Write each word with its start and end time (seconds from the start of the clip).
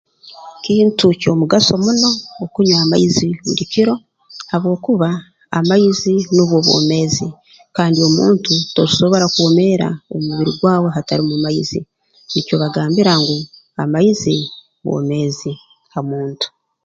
Kintu 0.65 1.05
ky'omugaso 1.21 1.73
muno 1.85 2.09
okunywa 2.43 2.77
amaizi 2.85 3.27
buli 3.45 3.63
kiro 3.71 3.95
habwokuba 4.51 5.09
amaizi 5.59 6.13
nubwo 6.33 6.57
bwomeezi 6.65 7.27
kandi 7.75 7.99
omuntu 8.07 8.53
tosobora 8.75 9.25
kwomeera 9.33 9.87
omu 10.13 10.23
mubiri 10.29 10.51
gwawe 10.59 10.87
hatarumu 10.95 11.35
maizi 11.45 11.79
nikyo 12.31 12.55
bagambira 12.61 13.13
ngu 13.21 13.37
amaizi 13.83 14.35
bwomeezi 14.83 15.51
ha 15.93 15.99
muntu 16.09 16.47